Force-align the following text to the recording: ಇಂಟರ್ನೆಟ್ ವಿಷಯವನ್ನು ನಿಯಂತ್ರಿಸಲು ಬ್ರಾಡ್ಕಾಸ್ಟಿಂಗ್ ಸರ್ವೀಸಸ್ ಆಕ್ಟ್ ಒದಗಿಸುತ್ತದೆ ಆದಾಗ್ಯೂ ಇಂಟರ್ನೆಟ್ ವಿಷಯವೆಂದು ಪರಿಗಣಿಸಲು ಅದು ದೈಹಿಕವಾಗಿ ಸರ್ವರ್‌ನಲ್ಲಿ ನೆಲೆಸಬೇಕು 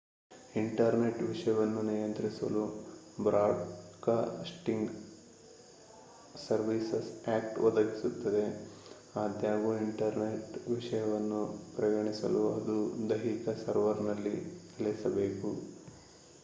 ಇಂಟರ್ನೆಟ್ 0.55 1.19
ವಿಷಯವನ್ನು 1.23 1.81
ನಿಯಂತ್ರಿಸಲು 1.81 2.63
ಬ್ರಾಡ್ಕಾಸ್ಟಿಂಗ್ 3.17 4.89
ಸರ್ವೀಸಸ್ 6.39 7.09
ಆಕ್ಟ್ 7.27 7.59
ಒದಗಿಸುತ್ತದೆ 7.59 8.43
ಆದಾಗ್ಯೂ 9.15 9.73
ಇಂಟರ್ನೆಟ್ 9.79 10.47
ವಿಷಯವೆಂದು 10.69 11.41
ಪರಿಗಣಿಸಲು 11.77 12.43
ಅದು 12.53 12.77
ದೈಹಿಕವಾಗಿ 13.09 13.63
ಸರ್ವರ್‌ನಲ್ಲಿ 13.63 14.35
ನೆಲೆಸಬೇಕು 14.75 15.51